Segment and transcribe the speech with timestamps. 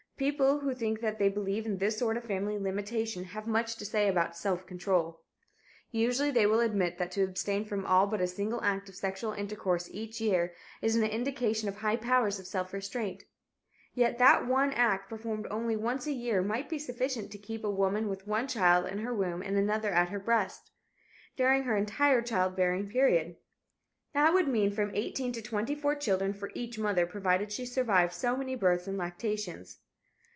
[0.17, 3.83] People who think that they believe in this sort of family limitation have much to
[3.85, 5.23] say about "self control."
[5.89, 9.33] Usually they will admit that to abstain from all but a single act of sexual
[9.33, 13.23] intercourse each year is an indication of high powers of self restraint.
[13.95, 17.71] Yet that one act, performed only once a year, might be sufficient to "keep a
[17.71, 20.69] woman with one child in her womb and another at her breast"
[21.35, 23.37] during her entire childbearing period.
[24.13, 28.13] That would mean from eighteen to twenty four children for each mother, provided she survived
[28.13, 29.79] so many births and lactations.